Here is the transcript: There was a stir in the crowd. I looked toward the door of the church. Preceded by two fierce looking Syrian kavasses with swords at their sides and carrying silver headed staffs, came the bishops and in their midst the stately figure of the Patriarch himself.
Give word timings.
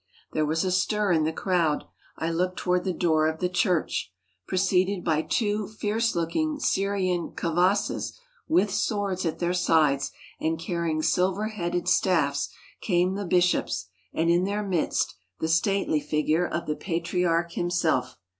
There 0.33 0.47
was 0.47 0.63
a 0.63 0.71
stir 0.71 1.11
in 1.11 1.25
the 1.25 1.31
crowd. 1.31 1.83
I 2.17 2.31
looked 2.31 2.57
toward 2.57 2.85
the 2.85 2.91
door 2.91 3.27
of 3.27 3.39
the 3.39 3.47
church. 3.47 4.11
Preceded 4.47 5.03
by 5.05 5.21
two 5.21 5.67
fierce 5.67 6.15
looking 6.15 6.57
Syrian 6.59 7.33
kavasses 7.35 8.17
with 8.47 8.71
swords 8.71 9.27
at 9.27 9.37
their 9.37 9.53
sides 9.53 10.11
and 10.39 10.57
carrying 10.59 11.03
silver 11.03 11.49
headed 11.49 11.87
staffs, 11.87 12.49
came 12.81 13.13
the 13.13 13.25
bishops 13.25 13.89
and 14.11 14.31
in 14.31 14.45
their 14.45 14.67
midst 14.67 15.13
the 15.39 15.47
stately 15.47 15.99
figure 15.99 16.47
of 16.47 16.65
the 16.65 16.75
Patriarch 16.75 17.51
himself. 17.51 18.17